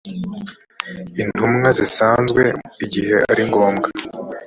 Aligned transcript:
intumwa 1.21 1.69
zisanzwe 1.77 2.43
igihe 2.83 3.13
ari 3.31 3.41
ngombwa 3.49 3.87